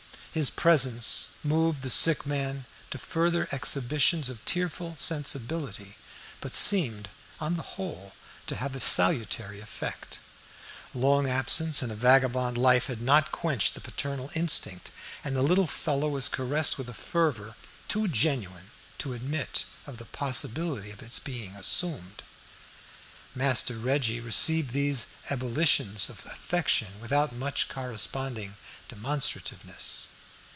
His 0.33 0.49
presence 0.49 1.31
moved 1.43 1.81
the 1.81 1.89
sick 1.89 2.25
man 2.25 2.63
to 2.89 2.97
further 2.97 3.49
exhibitions 3.51 4.29
of 4.29 4.45
tearful 4.45 4.95
sensibility, 4.95 5.97
but 6.39 6.55
seemed, 6.55 7.09
on 7.41 7.57
the 7.57 7.75
whole, 7.75 8.13
to 8.47 8.55
have 8.55 8.73
a 8.73 8.79
salutary 8.79 9.59
effect. 9.59 10.19
Long 10.93 11.27
absence 11.27 11.81
and 11.81 11.91
a 11.91 11.95
vagabond 11.95 12.57
life 12.57 12.87
had 12.87 13.01
not 13.01 13.33
quenched 13.33 13.73
the 13.73 13.81
paternal 13.81 14.31
instinct, 14.33 14.89
and 15.21 15.35
the 15.35 15.41
little 15.41 15.67
fellow 15.67 16.07
was 16.07 16.29
caressed 16.29 16.77
with 16.77 16.87
a 16.87 16.93
fervor 16.93 17.53
too 17.89 18.07
genuine 18.07 18.71
to 18.99 19.11
admit 19.11 19.65
of 19.85 19.97
the 19.97 20.05
possibility 20.05 20.91
of 20.91 21.03
its 21.03 21.19
being 21.19 21.57
assumed. 21.57 22.23
Master 23.35 23.75
Reggie 23.75 24.21
received 24.21 24.69
these 24.71 25.07
ebullitions 25.29 26.07
of 26.09 26.25
affection 26.25 27.01
without 27.01 27.33
much 27.33 27.67
corresponding 27.67 28.55
demonstrativeness. 28.87 30.05